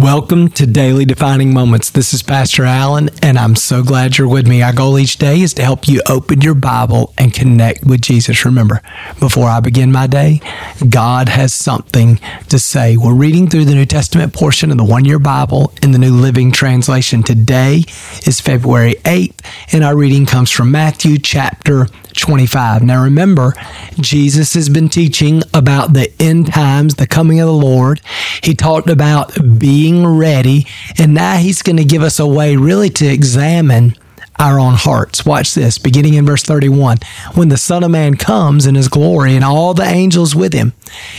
Welcome 0.00 0.48
to 0.52 0.66
Daily 0.66 1.04
Defining 1.04 1.52
Moments. 1.52 1.90
This 1.90 2.14
is 2.14 2.22
Pastor 2.22 2.64
Allen, 2.64 3.10
and 3.22 3.38
I'm 3.38 3.54
so 3.54 3.82
glad 3.82 4.16
you're 4.16 4.26
with 4.26 4.48
me. 4.48 4.62
Our 4.62 4.72
goal 4.72 4.98
each 4.98 5.18
day 5.18 5.42
is 5.42 5.52
to 5.54 5.62
help 5.62 5.86
you 5.86 6.00
open 6.08 6.40
your 6.40 6.54
Bible 6.54 7.12
and 7.18 7.34
connect 7.34 7.84
with 7.84 8.00
Jesus. 8.00 8.46
Remember, 8.46 8.80
before 9.18 9.50
I 9.50 9.60
begin 9.60 9.92
my 9.92 10.06
day, 10.06 10.40
God 10.88 11.28
has 11.28 11.52
something 11.52 12.18
to 12.48 12.58
say. 12.58 12.96
We're 12.96 13.12
reading 13.12 13.50
through 13.50 13.66
the 13.66 13.74
New 13.74 13.84
Testament 13.84 14.32
portion 14.32 14.70
of 14.70 14.78
the 14.78 14.84
one 14.84 15.04
year 15.04 15.18
Bible 15.18 15.70
in 15.82 15.90
the 15.90 15.98
New 15.98 16.14
Living 16.14 16.50
Translation. 16.50 17.22
Today 17.22 17.84
is 18.26 18.40
February 18.40 18.94
8th, 19.04 19.44
and 19.72 19.84
our 19.84 19.96
reading 19.96 20.26
comes 20.26 20.50
from 20.50 20.70
Matthew 20.72 21.18
chapter 21.18 21.86
25. 22.16 22.82
Now 22.82 23.04
remember, 23.04 23.54
Jesus 24.00 24.54
has 24.54 24.68
been 24.68 24.88
teaching 24.88 25.42
about 25.54 25.92
the 25.92 26.12
end 26.20 26.52
times, 26.52 26.96
the 26.96 27.06
coming 27.06 27.40
of 27.40 27.46
the 27.46 27.52
Lord. 27.52 28.00
He 28.42 28.54
talked 28.54 28.90
about 28.90 29.32
being 29.58 30.06
ready, 30.06 30.66
and 30.98 31.14
now 31.14 31.36
he's 31.36 31.62
going 31.62 31.76
to 31.76 31.84
give 31.84 32.02
us 32.02 32.18
a 32.18 32.26
way 32.26 32.56
really 32.56 32.90
to 32.90 33.06
examine 33.06 33.94
our 34.40 34.58
own 34.58 34.74
hearts. 34.74 35.26
Watch 35.26 35.54
this, 35.54 35.78
beginning 35.78 36.14
in 36.14 36.24
verse 36.24 36.42
31. 36.42 36.98
When 37.34 37.50
the 37.50 37.58
Son 37.58 37.84
of 37.84 37.90
Man 37.90 38.16
comes 38.16 38.66
in 38.66 38.74
his 38.74 38.88
glory 38.88 39.36
and 39.36 39.44
all 39.44 39.74
the 39.74 39.84
angels 39.84 40.34
with 40.34 40.54
him, 40.54 40.72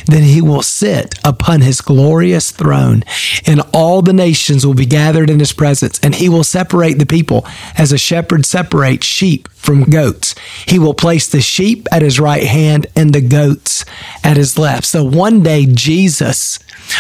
then 0.08 0.24
he 0.24 0.42
will 0.42 0.64
sit 0.64 1.20
upon 1.24 1.62
his 1.62 1.82
glorious 1.82 2.52
throne, 2.52 3.04
and 3.46 3.62
all 3.74 4.02
the 4.02 4.12
nations 4.12 4.66
will 4.66 4.74
be 4.74 4.88
gathered 4.88 5.30
in 5.30 5.40
his 5.40 5.54
presence, 5.54 6.00
and 6.02 6.16
he 6.16 6.28
will 6.28 6.44
separate 6.44 6.98
the 6.98 7.06
people 7.06 7.46
as 7.78 7.92
a 7.92 7.98
shepherd 7.98 8.46
separates 8.46 9.06
sheep 9.06 9.48
from 9.50 9.84
goats. 9.84 10.34
He 10.68 10.80
will 10.80 10.96
place 10.96 11.28
the 11.30 11.42
sheep 11.42 11.88
at 11.92 12.02
his 12.02 12.20
right 12.20 12.44
hand 12.44 12.88
and 12.96 13.14
the 13.14 13.22
goats 13.22 13.86
at 14.24 14.38
his 14.38 14.58
left. 14.58 14.86
So 14.88 15.04
one 15.04 15.44
day 15.44 15.68
Jesus 15.68 16.58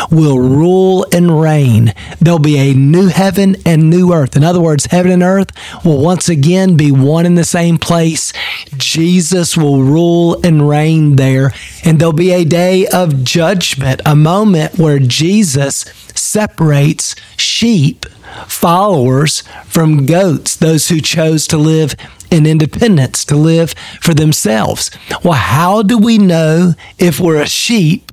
will 0.09 0.39
rule 0.39 1.05
and 1.11 1.41
reign. 1.41 1.93
There'll 2.19 2.39
be 2.39 2.57
a 2.57 2.73
new 2.73 3.07
heaven 3.07 3.55
and 3.65 3.89
new 3.89 4.13
earth. 4.13 4.35
In 4.35 4.43
other 4.43 4.61
words, 4.61 4.85
heaven 4.85 5.11
and 5.11 5.23
earth 5.23 5.51
will 5.85 6.01
once 6.01 6.29
again 6.29 6.77
be 6.77 6.91
one 6.91 7.25
in 7.25 7.35
the 7.35 7.43
same 7.43 7.77
place. 7.77 8.33
Jesus 8.77 9.57
will 9.57 9.83
rule 9.83 10.39
and 10.43 10.67
reign 10.67 11.15
there. 11.15 11.53
And 11.83 11.99
there'll 11.99 12.13
be 12.13 12.31
a 12.31 12.45
day 12.45 12.87
of 12.87 13.23
judgment, 13.23 14.01
a 14.05 14.15
moment 14.15 14.77
where 14.77 14.99
Jesus 14.99 15.85
separates 16.15 17.15
sheep, 17.37 18.05
followers, 18.47 19.43
from 19.65 20.05
goats, 20.05 20.55
those 20.55 20.89
who 20.89 21.01
chose 21.01 21.47
to 21.47 21.57
live 21.57 21.95
in 22.29 22.45
independence, 22.45 23.25
to 23.25 23.35
live 23.35 23.71
for 23.99 24.13
themselves. 24.13 24.89
Well, 25.23 25.33
how 25.33 25.81
do 25.81 25.97
we 25.97 26.17
know 26.17 26.73
if 26.97 27.19
we're 27.19 27.41
a 27.41 27.47
sheep 27.47 28.11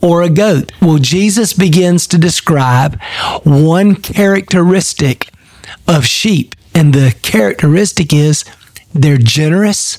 or 0.00 0.22
a 0.22 0.30
goat? 0.30 0.72
Well, 0.80 0.98
Jesus 0.98 1.52
begins 1.52 2.06
to 2.08 2.18
describe 2.18 3.00
one 3.44 3.94
characteristic 3.96 5.30
of 5.86 6.06
sheep, 6.06 6.54
and 6.74 6.92
the 6.92 7.14
characteristic 7.22 8.12
is 8.12 8.44
they're 8.94 9.18
generous, 9.18 9.98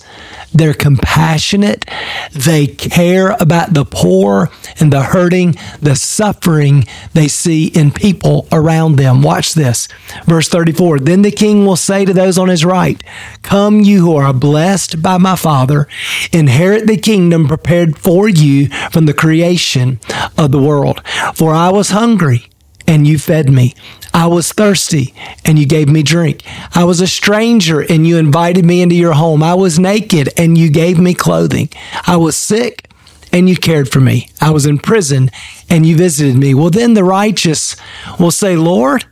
they're 0.53 0.73
compassionate, 0.73 1.85
they 2.31 2.67
care 2.67 3.31
about 3.39 3.73
the 3.73 3.85
poor 3.85 4.49
and 4.79 4.93
the 4.93 5.03
hurting, 5.03 5.55
the 5.81 5.95
suffering 5.95 6.85
they 7.13 7.27
see 7.27 7.67
in 7.67 7.91
people 7.91 8.47
around 8.51 8.95
them. 8.95 9.21
Watch 9.21 9.53
this. 9.53 9.87
Verse 10.25 10.47
34 10.47 10.99
Then 10.99 11.21
the 11.21 11.31
king 11.31 11.65
will 11.65 11.75
say 11.75 12.05
to 12.05 12.13
those 12.13 12.37
on 12.37 12.49
his 12.49 12.65
right, 12.65 13.01
Come, 13.41 13.81
you 13.81 14.01
who 14.01 14.15
are 14.15 14.33
blessed 14.33 15.01
by 15.01 15.17
my 15.17 15.35
Father, 15.35 15.87
inherit 16.31 16.87
the 16.87 16.97
kingdom 16.97 17.47
prepared 17.47 17.97
for 17.97 18.29
you 18.29 18.67
from 18.91 19.05
the 19.05 19.13
creation 19.13 19.99
of 20.37 20.51
the 20.51 20.61
world. 20.61 21.01
For 21.33 21.53
I 21.53 21.69
was 21.69 21.89
hungry 21.89 22.49
and 22.87 23.07
you 23.07 23.17
fed 23.17 23.49
me. 23.49 23.73
I 24.13 24.27
was 24.27 24.51
thirsty 24.51 25.13
and 25.43 25.57
you 25.57 25.65
gave 25.65 25.89
me 25.89 26.03
drink. 26.03 26.43
I 26.75 26.83
was 26.83 27.01
a 27.01 27.07
stranger 27.07 27.81
and 27.81 28.05
you 28.05 28.17
invited 28.17 28.65
me 28.65 28.81
into 28.81 28.95
your 28.95 29.13
home. 29.13 29.41
I 29.41 29.55
was 29.55 29.79
naked 29.79 30.29
and 30.37 30.57
you 30.57 30.69
gave 30.69 30.99
me 30.99 31.13
clothing. 31.13 31.69
I 32.05 32.17
was 32.17 32.35
sick 32.35 32.89
and 33.31 33.49
you 33.49 33.55
cared 33.55 33.91
for 33.91 33.99
me. 33.99 34.29
I 34.39 34.51
was 34.51 34.65
in 34.65 34.77
prison 34.77 35.31
and 35.69 35.85
you 35.85 35.97
visited 35.97 36.35
me. 36.35 36.53
Well, 36.53 36.69
then 36.69 36.93
the 36.93 37.03
righteous 37.03 37.75
will 38.19 38.31
say, 38.31 38.55
Lord, 38.55 39.05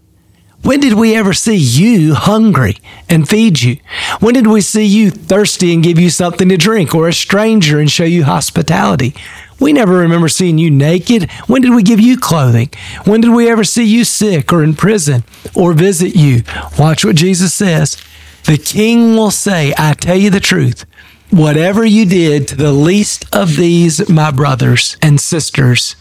when 0.64 0.80
did 0.80 0.94
we 0.94 1.16
ever 1.16 1.34
see 1.34 1.56
you 1.56 2.14
hungry 2.14 2.78
and 3.10 3.28
feed 3.28 3.62
you? 3.62 3.78
When 4.20 4.34
did 4.34 4.48
we 4.48 4.62
see 4.62 4.86
you 4.86 5.10
thirsty 5.10 5.74
and 5.74 5.84
give 5.84 5.98
you 5.98 6.10
something 6.10 6.50
to 6.50 6.58
drink 6.58 6.94
or 6.94 7.08
a 7.08 7.14
stranger 7.14 7.80
and 7.80 7.90
show 7.90 8.04
you 8.04 8.24
hospitality? 8.24 9.16
We 9.60 9.74
never 9.74 9.94
remember 9.94 10.28
seeing 10.28 10.58
you 10.58 10.72
naked. 10.72 11.32
When 11.48 11.62
did 11.62 11.74
we 11.74 11.84
give 11.84 12.00
you 12.00 12.18
clothing? 12.18 12.70
When 13.06 13.22
did 13.22 13.32
we 13.32 13.50
ever 13.50 13.64
see 13.64 13.84
you 13.84 14.04
sick 14.04 14.52
or 14.52 14.64
in 14.64 14.76
prison 14.76 15.24
or 15.56 15.74
visit 15.74 16.16
you? 16.16 16.44
Watch 16.80 17.06
what 17.06 17.16
Jesus 17.16 17.54
says. 17.54 17.98
The 18.46 18.58
king 18.58 19.16
will 19.16 19.32
say, 19.32 19.74
I 19.78 19.94
tell 19.94 20.16
you 20.16 20.32
the 20.32 20.40
truth. 20.40 20.86
Whatever 21.30 21.86
you 21.86 22.06
did 22.06 22.48
to 22.50 22.56
the 22.56 22.72
least 22.72 23.26
of 23.36 23.56
these, 23.56 24.10
my 24.10 24.32
brothers 24.32 24.98
and 25.02 25.20
sisters, 25.20 25.96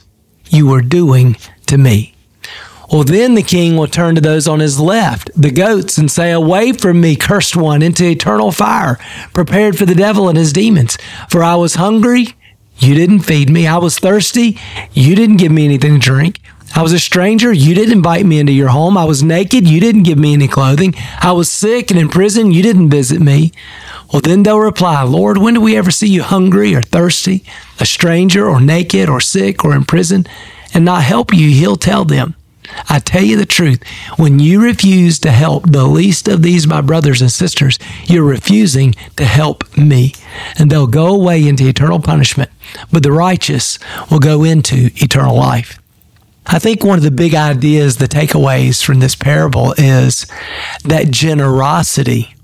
you 0.49 0.67
were 0.67 0.81
doing 0.81 1.37
to 1.67 1.79
me. 1.79 2.10
Well, 2.91 3.05
then 3.05 3.37
the 3.37 3.43
king 3.43 3.77
will 3.77 3.87
turn 3.87 4.17
to 4.17 4.21
those 4.21 4.49
on 4.49 4.59
his 4.59 4.81
left, 4.81 5.31
the 5.41 5.53
goats, 5.53 5.97
and 5.97 6.11
say, 6.11 6.33
Away 6.33 6.73
from 6.73 7.01
me, 7.01 7.15
cursed 7.15 7.57
one, 7.57 7.83
into 7.83 8.05
eternal 8.05 8.51
fire, 8.51 8.99
prepared 9.33 9.79
for 9.79 9.87
the 9.87 9.95
devil 9.95 10.29
and 10.29 10.37
his 10.37 10.53
demons. 10.53 10.99
For 11.29 11.45
I 11.45 11.55
was 11.55 11.77
hungry, 11.77 12.35
you 12.81 12.95
didn't 12.95 13.21
feed 13.21 13.51
me. 13.51 13.67
I 13.67 13.77
was 13.77 13.99
thirsty. 13.99 14.59
You 14.93 15.15
didn't 15.15 15.37
give 15.37 15.53
me 15.53 15.67
anything 15.67 15.93
to 15.95 15.99
drink. 15.99 16.41
I 16.75 16.83
was 16.83 16.93
a 16.93 16.99
stranger. 16.99 17.53
You 17.53 17.75
didn't 17.75 17.93
invite 17.93 18.25
me 18.25 18.39
into 18.39 18.53
your 18.53 18.69
home. 18.69 18.97
I 18.97 19.05
was 19.05 19.23
naked. 19.23 19.69
You 19.69 19.81
didn't 19.81 20.05
give 20.05 20.19
me 20.19 20.33
any 20.33 20.49
clothing. 20.49 20.95
I 21.21 21.33
was 21.33 21.51
sick 21.51 21.91
and 21.91 22.01
in 22.01 22.09
prison. 22.09 22.53
You 22.53 22.63
didn't 22.63 22.91
visit 22.91 23.21
me. 23.21 23.53
Well, 24.13 24.23
then 24.23 24.43
they'll 24.43 24.59
reply, 24.59 25.03
Lord, 25.03 25.39
when 25.39 25.55
do 25.55 25.61
we 25.61 25.77
ever 25.77 25.91
see 25.91 26.09
you 26.09 26.23
hungry 26.23 26.75
or 26.75 26.83
thirsty, 26.83 27.45
a 27.79 27.87
stranger 27.87 28.49
or 28.49 28.61
naked 28.61 29.09
or 29.09 29.21
sick 29.21 29.65
or 29.65 29.75
in 29.75 29.85
prison 29.85 30.27
and 30.73 30.85
not 30.85 31.03
help 31.03 31.35
you? 31.35 31.51
He'll 31.51 31.77
tell 31.77 32.05
them, 32.05 32.35
I 32.89 32.99
tell 32.99 33.23
you 33.23 33.37
the 33.37 33.47
truth, 33.47 33.83
when 34.17 34.39
you 34.39 34.63
refuse 34.63 35.19
to 35.21 35.31
help 35.31 35.71
the 35.71 35.85
least 35.85 36.29
of 36.29 36.43
these, 36.43 36.67
my 36.67 36.81
brothers 36.81 37.21
and 37.21 37.31
sisters, 37.31 37.79
you're 38.05 38.25
refusing 38.25 38.95
to 39.17 39.25
help 39.25 39.77
me. 39.77 40.15
And 40.59 40.71
they'll 40.71 40.87
go 40.87 41.09
away 41.09 41.47
into 41.47 41.69
eternal 41.69 42.01
punishment, 42.01 42.51
but 42.93 43.03
the 43.03 43.13
righteous 43.13 43.79
will 44.11 44.19
go 44.19 44.45
into 44.45 44.91
eternal 44.97 45.37
life. 45.37 45.79
I 46.47 46.59
think 46.59 46.85
one 46.85 46.99
of 46.99 47.05
the 47.05 47.11
big 47.11 47.35
ideas, 47.35 47.99
the 47.99 48.09
takeaways 48.09 48.85
from 48.85 49.01
this 49.01 49.15
parable 49.15 49.75
is 49.79 50.27
that 50.85 51.11
generosity 51.11 52.35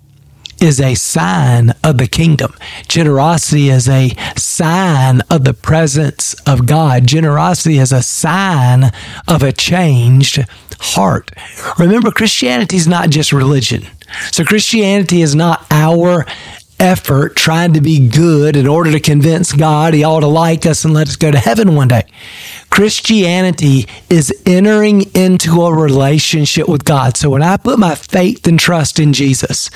is 0.60 0.80
a 0.80 0.94
sign 0.94 1.74
of 1.82 1.98
the 1.98 2.06
kingdom. 2.06 2.54
Generosity 2.88 3.68
is 3.68 3.88
a 3.88 4.14
sign 4.36 5.20
of 5.30 5.44
the 5.44 5.54
presence 5.54 6.34
of 6.46 6.66
God. 6.66 7.06
Generosity 7.06 7.78
is 7.78 7.92
a 7.92 8.02
sign 8.02 8.92
of 9.28 9.42
a 9.42 9.52
changed 9.52 10.44
heart. 10.78 11.30
Remember, 11.78 12.10
Christianity 12.10 12.76
is 12.76 12.88
not 12.88 13.10
just 13.10 13.32
religion. 13.32 13.86
So 14.32 14.44
Christianity 14.44 15.22
is 15.22 15.34
not 15.34 15.66
our 15.70 16.26
effort 16.78 17.36
trying 17.36 17.72
to 17.72 17.80
be 17.80 18.08
good 18.08 18.54
in 18.54 18.66
order 18.66 18.92
to 18.92 19.00
convince 19.00 19.52
God 19.52 19.94
he 19.94 20.04
ought 20.04 20.20
to 20.20 20.26
like 20.26 20.66
us 20.66 20.84
and 20.84 20.92
let 20.92 21.08
us 21.08 21.16
go 21.16 21.30
to 21.30 21.38
heaven 21.38 21.74
one 21.74 21.88
day. 21.88 22.04
Christianity 22.70 23.86
is 24.10 24.32
entering 24.44 25.02
into 25.14 25.62
a 25.62 25.74
relationship 25.74 26.68
with 26.68 26.84
God. 26.84 27.16
So 27.16 27.30
when 27.30 27.42
I 27.42 27.56
put 27.56 27.78
my 27.78 27.94
faith 27.94 28.46
and 28.46 28.60
trust 28.60 28.98
in 28.98 29.12
Jesus, 29.14 29.70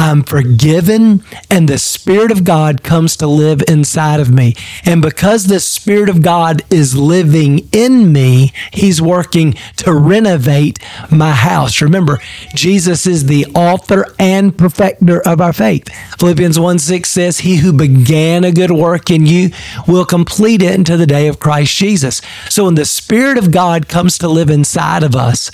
I'm 0.00 0.22
forgiven, 0.22 1.22
and 1.50 1.68
the 1.68 1.76
Spirit 1.76 2.30
of 2.30 2.42
God 2.42 2.82
comes 2.82 3.18
to 3.18 3.26
live 3.26 3.62
inside 3.68 4.18
of 4.18 4.30
me. 4.30 4.54
And 4.86 5.02
because 5.02 5.44
the 5.44 5.60
Spirit 5.60 6.08
of 6.08 6.22
God 6.22 6.62
is 6.70 6.96
living 6.96 7.68
in 7.70 8.10
me, 8.10 8.54
He's 8.72 9.02
working 9.02 9.56
to 9.76 9.92
renovate 9.92 10.78
my 11.10 11.32
house. 11.32 11.82
Remember, 11.82 12.18
Jesus 12.54 13.06
is 13.06 13.26
the 13.26 13.44
author 13.54 14.06
and 14.18 14.56
perfecter 14.56 15.20
of 15.28 15.42
our 15.42 15.52
faith. 15.52 15.86
Philippians 16.18 16.58
1 16.58 16.78
6 16.78 17.10
says, 17.10 17.40
He 17.40 17.56
who 17.56 17.70
began 17.70 18.42
a 18.42 18.52
good 18.52 18.70
work 18.70 19.10
in 19.10 19.26
you 19.26 19.50
will 19.86 20.06
complete 20.06 20.62
it 20.62 20.74
until 20.74 20.96
the 20.96 21.06
day 21.06 21.28
of 21.28 21.40
Christ 21.40 21.76
Jesus. 21.76 22.22
So 22.48 22.64
when 22.64 22.74
the 22.74 22.86
Spirit 22.86 23.36
of 23.36 23.50
God 23.50 23.86
comes 23.86 24.16
to 24.16 24.28
live 24.28 24.48
inside 24.48 25.02
of 25.02 25.14
us, 25.14 25.50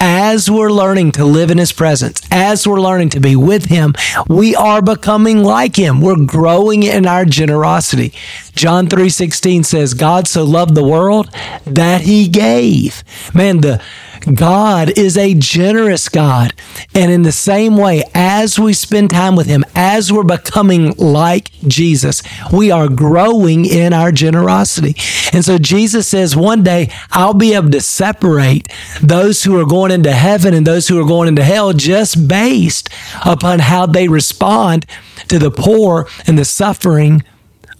as 0.00 0.50
we're 0.50 0.72
learning 0.72 1.12
to 1.12 1.24
live 1.24 1.50
in 1.50 1.58
His 1.58 1.72
presence, 1.72 2.22
as 2.30 2.66
we're 2.66 2.80
learning 2.80 3.10
to 3.10 3.20
be 3.20 3.36
with 3.36 3.66
Him, 3.66 3.94
we 4.28 4.56
are 4.56 4.80
becoming 4.80 5.44
like 5.44 5.76
Him. 5.76 6.00
We're 6.00 6.24
growing 6.24 6.82
in 6.82 7.06
our 7.06 7.26
generosity. 7.26 8.12
John 8.54 8.88
3:16 8.88 9.64
says, 9.64 9.94
God 9.94 10.26
so 10.26 10.44
loved 10.44 10.74
the 10.74 10.82
world 10.82 11.30
that 11.64 12.00
He 12.00 12.26
gave. 12.28 13.04
Man, 13.34 13.60
the 13.60 13.82
God 14.20 14.98
is 14.98 15.16
a 15.16 15.34
generous 15.34 16.08
God. 16.08 16.52
And 16.94 17.10
in 17.10 17.22
the 17.22 17.32
same 17.32 17.76
way, 17.76 18.02
as 18.14 18.58
we 18.58 18.72
spend 18.72 19.10
time 19.10 19.36
with 19.36 19.46
Him, 19.46 19.64
as 19.74 20.12
we're 20.12 20.24
becoming 20.24 20.92
like 20.96 21.50
Jesus, 21.66 22.22
we 22.52 22.70
are 22.70 22.88
growing 22.88 23.64
in 23.64 23.92
our 23.92 24.12
generosity. 24.12 24.94
And 25.32 25.44
so 25.44 25.58
Jesus 25.58 26.08
says, 26.08 26.36
one 26.36 26.62
day 26.62 26.92
I'll 27.10 27.34
be 27.34 27.54
able 27.54 27.70
to 27.70 27.80
separate 27.80 28.68
those 29.02 29.44
who 29.44 29.58
are 29.58 29.66
going 29.66 29.92
into 29.92 30.12
heaven 30.12 30.54
and 30.54 30.66
those 30.66 30.88
who 30.88 31.00
are 31.00 31.06
going 31.06 31.28
into 31.28 31.44
hell 31.44 31.72
just 31.72 32.28
based 32.28 32.88
upon 33.24 33.60
how 33.60 33.86
they 33.86 34.08
respond 34.08 34.86
to 35.28 35.38
the 35.38 35.50
poor 35.50 36.08
and 36.26 36.38
the 36.38 36.44
suffering 36.44 37.22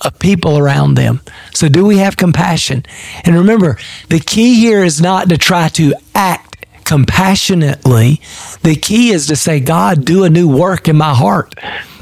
of 0.01 0.19
people 0.19 0.59
around 0.59 0.95
them. 0.95 1.21
So, 1.55 1.69
do 1.69 1.85
we 1.85 1.99
have 1.99 2.17
compassion? 2.17 2.85
And 3.25 3.35
remember, 3.35 3.79
the 4.09 4.21
key 4.21 4.61
here 4.61 4.85
is 4.85 5.01
not 5.01 5.29
to 5.29 5.39
try 5.39 5.69
to 5.71 5.95
act 6.15 6.51
compassionately. 6.85 8.21
The 8.63 8.75
key 8.75 9.11
is 9.11 9.29
to 9.29 9.37
say, 9.37 9.61
God, 9.61 10.05
do 10.05 10.25
a 10.25 10.31
new 10.31 10.49
work 10.49 10.89
in 10.89 10.97
my 10.97 11.15
heart. 11.15 11.55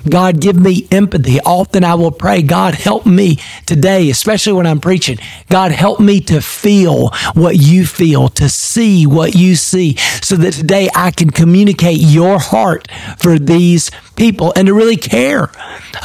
God, 0.08 0.40
give 0.40 0.56
me 0.56 0.86
empathy. 0.90 1.40
Often 1.40 1.84
I 1.84 1.94
will 1.94 2.10
pray, 2.10 2.40
God, 2.40 2.74
help 2.74 3.04
me 3.04 3.38
today, 3.66 4.08
especially 4.08 4.54
when 4.54 4.66
I'm 4.66 4.80
preaching. 4.80 5.18
God, 5.50 5.72
help 5.72 6.00
me 6.00 6.20
to 6.22 6.40
feel 6.40 7.10
what 7.34 7.56
you 7.56 7.84
feel, 7.84 8.28
to 8.30 8.48
see 8.48 9.06
what 9.06 9.34
you 9.34 9.56
see, 9.56 9.96
so 9.96 10.36
that 10.36 10.54
today 10.54 10.88
I 10.94 11.10
can 11.10 11.30
communicate 11.30 11.98
your 12.00 12.38
heart 12.38 12.88
for 13.18 13.38
these 13.38 13.90
people 14.16 14.52
and 14.56 14.68
to 14.68 14.74
really 14.74 14.96
care 14.96 15.50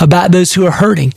about 0.01 0.31
those 0.31 0.53
who 0.53 0.65
are 0.65 0.71
hurting 0.71 1.13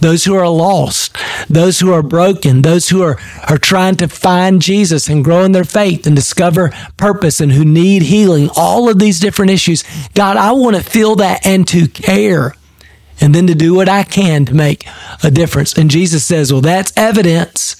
those 0.00 0.24
who 0.24 0.34
are 0.34 0.48
lost, 0.48 1.16
those 1.48 1.80
who 1.80 1.92
are 1.92 2.02
broken, 2.02 2.62
those 2.62 2.88
who 2.88 3.02
are, 3.02 3.18
are 3.48 3.58
trying 3.58 3.96
to 3.96 4.08
find 4.08 4.60
Jesus 4.62 5.08
and 5.08 5.24
grow 5.24 5.44
in 5.44 5.52
their 5.52 5.64
faith 5.64 6.06
and 6.06 6.16
discover 6.16 6.70
purpose 6.96 7.40
and 7.40 7.52
who 7.52 7.64
need 7.64 8.02
healing, 8.02 8.50
all 8.56 8.88
of 8.88 8.98
these 8.98 9.20
different 9.20 9.50
issues. 9.50 9.84
God, 10.14 10.36
I 10.36 10.52
want 10.52 10.76
to 10.76 10.82
feel 10.82 11.16
that 11.16 11.46
and 11.46 11.66
to 11.68 11.86
care 11.88 12.54
and 13.20 13.34
then 13.34 13.46
to 13.46 13.54
do 13.54 13.74
what 13.74 13.88
I 13.88 14.02
can 14.02 14.46
to 14.46 14.54
make 14.54 14.86
a 15.22 15.30
difference. 15.30 15.76
And 15.76 15.90
Jesus 15.90 16.24
says, 16.24 16.52
well, 16.52 16.62
that's 16.62 16.92
evidence 16.96 17.76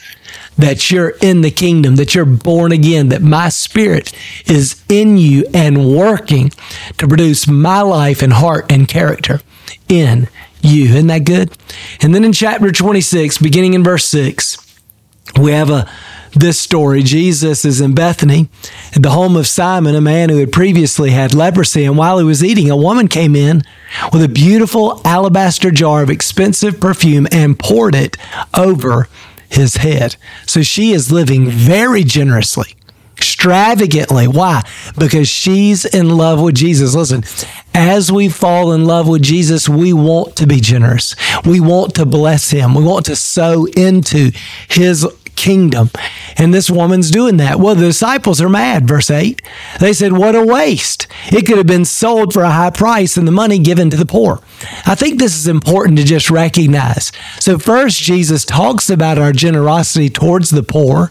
that 0.59 0.91
you're 0.91 1.15
in 1.23 1.41
the 1.41 1.51
kingdom, 1.51 1.97
that 1.97 2.15
you're 2.15 2.27
born 2.27 2.73
again, 2.73 3.09
that 3.09 3.23
my 3.23 3.49
spirit 3.49 4.13
is 4.47 4.83
in 4.89 5.17
you 5.17 5.47
and 5.55 5.97
working 5.97 6.51
to 6.99 7.09
produce 7.09 7.49
my 7.49 7.81
life 7.81 8.23
and 8.23 8.35
heart 8.35 8.71
and 8.71 8.87
character 8.87 9.41
in 9.89 10.29
you. 10.63 10.87
Isn't 10.87 11.09
that 11.09 11.25
good? 11.25 11.51
And 12.01 12.15
then 12.15 12.25
in 12.25 12.33
chapter 12.33 12.73
26, 12.73 13.39
beginning 13.39 13.75
in 13.75 13.85
verse 13.85 14.07
6, 14.07 14.59
we 15.41 15.53
have 15.53 15.71
a 15.71 15.91
this 16.33 16.61
story. 16.61 17.03
Jesus 17.03 17.65
is 17.65 17.81
in 17.81 17.95
Bethany 17.95 18.49
at 18.95 19.03
the 19.03 19.11
home 19.11 19.37
of 19.37 19.47
Simon, 19.47 19.95
a 19.95 20.01
man 20.01 20.29
who 20.29 20.39
had 20.39 20.53
previously 20.53 21.11
had 21.11 21.35
leprosy. 21.35 21.85
And 21.85 21.97
while 21.97 22.19
he 22.19 22.25
was 22.25 22.45
eating, 22.45 22.71
a 22.71 22.77
woman 22.77 23.09
came 23.09 23.35
in 23.35 23.63
with 24.13 24.23
a 24.23 24.29
beautiful 24.29 25.01
alabaster 25.05 25.71
jar 25.71 26.03
of 26.03 26.11
expensive 26.11 26.81
perfume 26.81 27.27
and 27.33 27.59
poured 27.59 27.95
it 27.95 28.17
over 28.57 29.09
his 29.49 29.77
head. 29.77 30.17
So 30.47 30.63
she 30.63 30.93
is 30.93 31.11
living 31.11 31.49
very 31.49 32.05
generously 32.05 32.77
extravagantly. 33.17 34.27
Why? 34.27 34.63
Because 34.97 35.29
she's 35.29 35.85
in 35.85 36.09
love 36.09 36.41
with 36.41 36.55
Jesus. 36.55 36.95
Listen, 36.95 37.23
as 37.75 38.11
we 38.11 38.29
fall 38.29 38.73
in 38.73 38.85
love 38.85 39.09
with 39.09 39.23
Jesus, 39.23 39.69
we 39.69 39.93
want 39.93 40.37
to 40.37 40.47
be 40.47 40.61
generous. 40.61 41.15
We 41.45 41.61
want 41.61 41.95
to 41.95 42.07
bless 42.07 42.51
him. 42.51 42.75
We 42.75 42.83
want 42.83 43.07
to 43.07 43.17
sow 43.17 43.67
into 43.67 44.33
his 44.69 45.07
kingdom. 45.41 45.91
And 46.37 46.53
this 46.53 46.71
woman's 46.71 47.11
doing 47.11 47.39
that. 47.39 47.59
Well, 47.59 47.75
the 47.75 47.87
disciples 47.87 48.43
are 48.43 48.49
mad, 48.49 48.87
verse 48.87 49.11
8. 49.11 49.41
They 49.81 49.95
said, 49.95 50.13
What 50.13 50.37
a 50.37 50.45
waste. 50.45 51.07
It 51.33 51.47
could 51.47 51.57
have 51.57 51.67
been 51.67 51.87
sold 51.87 52.35
for 52.35 52.43
a 52.43 52.51
high 52.51 52.71
price 52.71 53.17
and 53.17 53.27
the 53.27 53.33
money 53.33 53.59
given 53.59 53.89
to 53.91 53.97
the 53.97 54.07
poor. 54.07 54.41
I 54.85 54.95
think 54.95 55.19
this 55.19 55.37
is 55.37 55.47
important 55.47 55.99
to 55.99 56.05
just 56.05 56.31
recognize. 56.31 57.11
So, 57.39 57.59
first, 57.59 58.03
Jesus 58.03 58.45
talks 58.45 58.91
about 58.91 59.19
our 59.19 59.33
generosity 59.33 60.11
towards 60.11 60.51
the 60.51 60.63
poor 60.63 61.11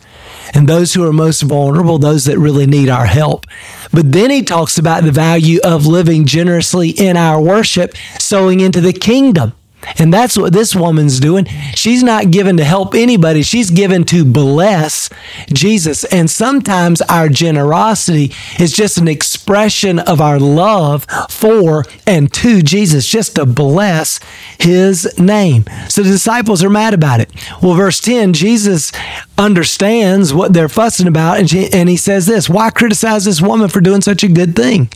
and 0.54 0.68
those 0.68 0.94
who 0.94 1.06
are 1.08 1.14
most 1.14 1.42
vulnerable, 1.42 1.98
those 1.98 2.26
that 2.26 2.38
really 2.38 2.66
need 2.66 2.90
our 2.90 3.06
help. 3.06 3.46
But 3.92 4.12
then 4.12 4.30
he 4.30 4.44
talks 4.44 4.78
about 4.78 5.04
the 5.04 5.12
value 5.12 5.60
of 5.64 5.86
living 5.86 6.26
generously 6.26 6.90
in 6.90 7.18
our 7.18 7.42
worship, 7.42 7.96
sowing 8.20 8.60
into 8.60 8.82
the 8.82 8.94
kingdom. 8.94 9.54
And 9.98 10.14
that's 10.14 10.38
what 10.38 10.54
this 10.54 10.76
woman's 10.76 11.20
doing. 11.20 11.46
She's 11.74 12.04
not 12.04 12.32
given 12.32 12.58
to 12.58 12.64
help 12.64 12.94
anybody. 12.94 13.42
She's 13.42 13.72
given 13.72 14.04
to 14.06 14.26
bless 14.26 15.10
Jesus. 15.52 16.04
And 16.06 16.30
sometimes 16.30 17.02
our 17.02 17.30
generosity 17.30 18.34
is 18.60 18.74
just 18.74 18.98
an 18.98 19.08
expression 19.08 20.00
of 20.00 20.22
our 20.22 20.40
love 20.40 21.06
for 21.30 21.86
and 22.06 22.32
to 22.34 22.62
Jesus, 22.62 23.08
just 23.08 23.36
to 23.36 23.46
bless 23.46 24.20
his 24.60 25.18
name. 25.18 25.66
So 25.88 26.04
the 26.04 26.12
disciples 26.12 26.64
are 26.64 26.70
mad 26.70 26.94
about 26.94 27.20
it. 27.20 27.32
Well, 27.62 27.76
verse 27.76 28.00
10, 28.00 28.34
Jesus 28.34 28.92
understands 29.38 30.34
what 30.34 30.54
they're 30.54 30.70
fussing 30.70 31.08
about. 31.08 31.40
And, 31.40 31.50
she, 31.50 31.72
and 31.72 31.88
he 31.90 31.98
says 31.98 32.26
this 32.26 32.50
Why 32.50 32.70
criticize 32.70 33.26
this 33.26 33.42
woman 33.42 33.70
for 33.70 33.82
doing 33.82 34.02
such 34.02 34.24
a 34.24 34.28
good 34.28 34.56
thing? 34.56 34.90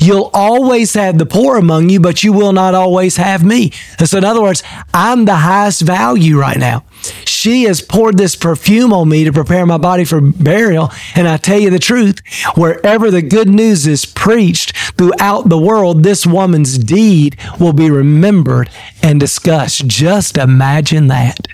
You'll 0.00 0.30
always 0.32 0.94
have 0.94 1.18
the 1.18 1.26
poor 1.26 1.56
among 1.56 1.88
you, 1.90 2.00
but 2.00 2.22
you 2.22 2.32
will 2.32 2.52
not 2.52 2.74
always 2.74 3.16
have 3.16 3.44
me. 3.44 3.72
So, 4.04 4.18
in 4.18 4.24
other 4.38 4.46
words, 4.48 4.62
I'm 4.94 5.24
the 5.24 5.36
highest 5.36 5.82
value 5.82 6.38
right 6.38 6.56
now. 6.56 6.84
She 7.24 7.64
has 7.64 7.80
poured 7.80 8.18
this 8.18 8.36
perfume 8.36 8.92
on 8.92 9.08
me 9.08 9.24
to 9.24 9.32
prepare 9.32 9.66
my 9.66 9.78
body 9.78 10.04
for 10.04 10.20
burial. 10.20 10.90
And 11.14 11.28
I 11.28 11.36
tell 11.36 11.58
you 11.58 11.70
the 11.70 11.78
truth, 11.78 12.20
wherever 12.56 13.10
the 13.10 13.22
good 13.22 13.48
news 13.48 13.86
is 13.86 14.04
preached 14.04 14.76
throughout 14.96 15.48
the 15.48 15.58
world, 15.58 16.02
this 16.02 16.26
woman's 16.26 16.78
deed 16.78 17.36
will 17.58 17.72
be 17.72 17.90
remembered 17.90 18.70
and 19.02 19.20
discussed. 19.20 19.86
Just 19.86 20.36
imagine 20.36 21.08
that. 21.08 21.46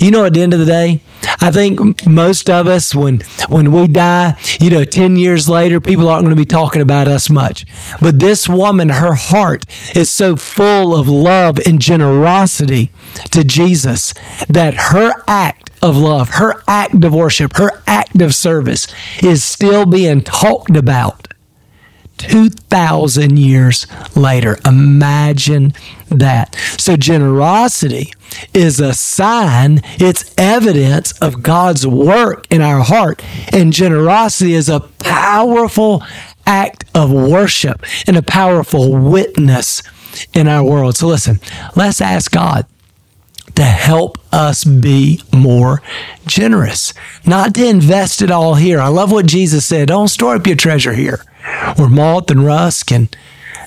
You 0.00 0.10
know, 0.10 0.24
at 0.24 0.34
the 0.34 0.42
end 0.42 0.52
of 0.52 0.60
the 0.60 0.66
day, 0.66 1.00
I 1.40 1.50
think 1.50 2.06
most 2.06 2.48
of 2.48 2.66
us, 2.66 2.94
when 2.94 3.20
when 3.48 3.72
we 3.72 3.86
die, 3.88 4.36
you 4.60 4.70
know, 4.70 4.84
ten 4.84 5.16
years 5.16 5.48
later, 5.48 5.80
people 5.80 6.08
aren't 6.08 6.24
going 6.24 6.34
to 6.34 6.40
be 6.40 6.46
talking 6.46 6.82
about 6.82 7.08
us 7.08 7.30
much. 7.30 7.66
But 8.00 8.18
this 8.18 8.48
woman, 8.48 8.88
her 8.90 9.14
heart 9.14 9.64
is 9.94 10.10
so 10.10 10.36
full 10.36 10.94
of 10.94 11.08
love 11.08 11.58
and 11.66 11.80
generosity 11.80 12.90
to 13.30 13.44
Jesus 13.44 14.14
that 14.48 14.74
her 14.74 15.12
act 15.26 15.70
of 15.82 15.96
love, 15.96 16.30
her 16.30 16.62
act 16.68 17.02
of 17.04 17.14
worship, 17.14 17.56
her 17.56 17.82
act 17.86 18.20
of 18.20 18.34
service 18.34 18.86
is 19.22 19.42
still 19.42 19.86
being 19.86 20.20
talked 20.22 20.76
about 20.76 21.28
2,000 22.18 23.38
years 23.38 23.86
later. 24.14 24.58
Imagine 24.66 25.72
that. 26.08 26.54
So, 26.76 26.96
generosity 26.96 28.12
is 28.54 28.80
a 28.80 28.94
sign, 28.94 29.80
it's 29.98 30.34
evidence 30.36 31.12
of 31.20 31.42
God's 31.42 31.86
work 31.86 32.46
in 32.50 32.62
our 32.62 32.80
heart. 32.80 33.22
And 33.52 33.72
generosity 33.72 34.54
is 34.54 34.68
a 34.68 34.80
powerful 34.80 36.02
act 36.46 36.84
of 36.94 37.12
worship 37.12 37.84
and 38.06 38.16
a 38.16 38.22
powerful 38.22 38.96
witness 38.96 39.82
in 40.34 40.48
our 40.48 40.64
world. 40.64 40.96
So, 40.96 41.06
listen, 41.06 41.40
let's 41.76 42.00
ask 42.00 42.30
God 42.30 42.66
to 43.54 43.64
help 43.64 44.18
us 44.32 44.64
be 44.64 45.22
more 45.32 45.82
generous, 46.26 46.94
not 47.26 47.54
to 47.54 47.68
invest 47.68 48.22
it 48.22 48.30
all 48.30 48.54
here. 48.54 48.80
I 48.80 48.88
love 48.88 49.12
what 49.12 49.26
Jesus 49.26 49.66
said 49.66 49.88
don't 49.88 50.08
store 50.08 50.36
up 50.36 50.46
your 50.46 50.56
treasure 50.56 50.92
here 50.92 51.24
where 51.76 51.88
moth 51.88 52.30
and 52.30 52.44
rust 52.44 52.86
can 52.86 53.08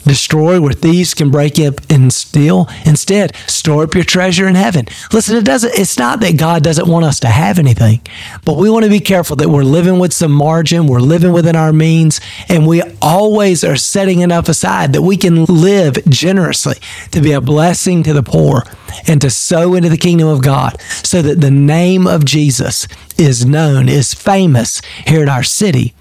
destroy, 0.03 0.59
where 0.59 0.73
thieves 0.73 1.13
can 1.13 1.31
break 1.31 1.59
up 1.59 1.75
and 1.89 2.11
steal. 2.11 2.67
Instead, 2.85 3.35
store 3.47 3.83
up 3.83 3.95
your 3.95 4.03
treasure 4.03 4.47
in 4.47 4.55
heaven. 4.55 4.85
Listen, 5.11 5.37
it 5.37 5.45
doesn't, 5.45 5.73
it's 5.77 5.97
not 5.97 6.19
that 6.21 6.37
God 6.37 6.63
doesn't 6.63 6.87
want 6.87 7.05
us 7.05 7.19
to 7.21 7.27
have 7.27 7.59
anything, 7.59 8.01
but 8.45 8.57
we 8.57 8.69
want 8.69 8.83
to 8.85 8.89
be 8.89 8.99
careful 8.99 9.35
that 9.37 9.49
we're 9.49 9.63
living 9.63 9.99
with 9.99 10.13
some 10.13 10.31
margin, 10.31 10.87
we're 10.87 10.99
living 10.99 11.31
within 11.31 11.55
our 11.55 11.73
means, 11.73 12.19
and 12.49 12.67
we 12.67 12.81
always 13.01 13.63
are 13.63 13.75
setting 13.75 14.19
enough 14.19 14.49
aside 14.49 14.93
that 14.93 15.01
we 15.01 15.17
can 15.17 15.45
live 15.45 15.97
generously 16.09 16.75
to 17.11 17.21
be 17.21 17.31
a 17.31 17.41
blessing 17.41 18.03
to 18.03 18.13
the 18.13 18.23
poor 18.23 18.63
and 19.07 19.21
to 19.21 19.29
sow 19.29 19.73
into 19.73 19.89
the 19.89 19.97
kingdom 19.97 20.27
of 20.27 20.41
God 20.41 20.79
so 21.03 21.21
that 21.21 21.41
the 21.41 21.51
name 21.51 22.07
of 22.07 22.25
Jesus 22.25 22.87
is 23.17 23.45
known, 23.45 23.89
is 23.89 24.13
famous 24.13 24.81
here 25.05 25.23
in 25.23 25.29
our 25.29 25.43
city 25.43 25.93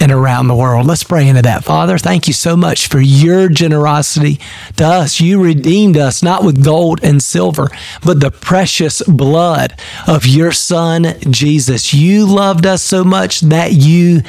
and 0.00 0.12
around 0.12 0.48
the 0.48 0.54
world. 0.54 0.86
Let's 0.86 1.04
pray 1.04 1.28
into 1.28 1.42
that. 1.42 1.64
Father, 1.64 1.98
thank 1.98 2.26
you 2.26 2.32
so 2.32 2.56
much 2.56 2.88
for 2.88 3.00
your 3.00 3.48
generosity 3.48 4.40
to 4.76 4.84
us. 4.84 5.20
You 5.20 5.42
redeemed 5.42 5.96
us 5.96 6.22
not 6.22 6.44
with 6.44 6.64
gold 6.64 7.00
and 7.02 7.22
silver, 7.22 7.70
but 8.04 8.20
the 8.20 8.30
precious 8.30 9.02
blood 9.02 9.78
of 10.06 10.26
your 10.26 10.52
son, 10.52 11.14
Jesus. 11.30 11.94
You 11.94 12.26
loved 12.26 12.66
us 12.66 12.82
so 12.82 13.04
much 13.04 13.40
that 13.40 13.72
you 13.72 14.22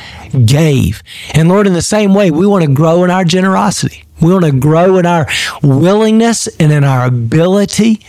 gave. 0.45 1.03
And 1.33 1.49
Lord, 1.49 1.67
in 1.67 1.73
the 1.73 1.81
same 1.81 2.13
way, 2.13 2.31
we 2.31 2.47
want 2.47 2.63
to 2.63 2.71
grow 2.71 3.03
in 3.03 3.11
our 3.11 3.25
generosity. 3.25 4.03
We 4.21 4.31
want 4.31 4.45
to 4.45 4.51
grow 4.51 4.97
in 4.97 5.05
our 5.05 5.27
willingness 5.61 6.47
and 6.59 6.71
in 6.71 6.83
our 6.83 7.05
ability 7.05 8.01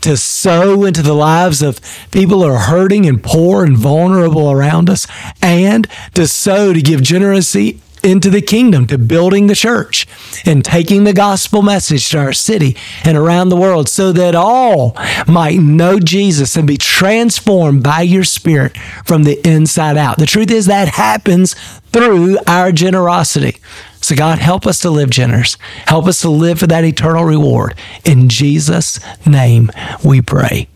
to 0.00 0.16
sow 0.16 0.84
into 0.84 1.02
the 1.02 1.14
lives 1.14 1.62
of 1.62 1.80
people 2.10 2.42
who 2.42 2.48
are 2.48 2.58
hurting 2.58 3.06
and 3.06 3.22
poor 3.22 3.64
and 3.64 3.76
vulnerable 3.76 4.50
around 4.50 4.90
us, 4.90 5.06
and 5.40 5.88
to 6.14 6.26
sow 6.26 6.72
to 6.72 6.82
give 6.82 7.02
generously 7.02 7.80
into 8.02 8.30
the 8.30 8.42
kingdom, 8.42 8.86
to 8.86 8.98
building 8.98 9.46
the 9.46 9.54
church 9.54 10.06
and 10.44 10.64
taking 10.64 11.04
the 11.04 11.12
gospel 11.12 11.62
message 11.62 12.10
to 12.10 12.18
our 12.18 12.32
city 12.32 12.76
and 13.04 13.16
around 13.16 13.48
the 13.48 13.56
world 13.56 13.88
so 13.88 14.12
that 14.12 14.34
all 14.34 14.96
might 15.26 15.58
know 15.58 15.98
Jesus 15.98 16.56
and 16.56 16.66
be 16.66 16.76
transformed 16.76 17.82
by 17.82 18.02
your 18.02 18.24
spirit 18.24 18.76
from 19.04 19.22
the 19.22 19.40
inside 19.48 19.96
out. 19.96 20.18
The 20.18 20.26
truth 20.26 20.50
is 20.50 20.66
that 20.66 20.88
happens 20.88 21.54
through 21.92 22.38
our 22.46 22.72
generosity. 22.72 23.58
So, 24.02 24.14
God, 24.14 24.38
help 24.38 24.66
us 24.66 24.80
to 24.80 24.90
live 24.90 25.10
generous. 25.10 25.56
Help 25.86 26.06
us 26.06 26.20
to 26.20 26.28
live 26.28 26.58
for 26.58 26.66
that 26.66 26.84
eternal 26.84 27.24
reward. 27.24 27.74
In 28.04 28.28
Jesus' 28.28 29.00
name 29.24 29.70
we 30.04 30.20
pray. 30.20 30.68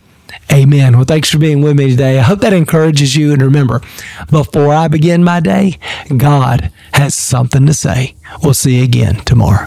Amen. 0.52 0.96
Well, 0.96 1.04
thanks 1.04 1.30
for 1.30 1.38
being 1.38 1.60
with 1.60 1.76
me 1.76 1.90
today. 1.90 2.18
I 2.18 2.22
hope 2.22 2.40
that 2.40 2.52
encourages 2.52 3.16
you. 3.16 3.32
And 3.32 3.42
remember, 3.42 3.82
before 4.30 4.72
I 4.72 4.88
begin 4.88 5.24
my 5.24 5.40
day, 5.40 5.78
God 6.16 6.70
has 6.94 7.14
something 7.14 7.66
to 7.66 7.74
say. 7.74 8.14
We'll 8.42 8.54
see 8.54 8.78
you 8.78 8.84
again 8.84 9.16
tomorrow. 9.16 9.66